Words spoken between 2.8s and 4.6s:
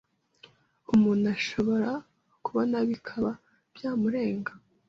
bikaba byamurenga,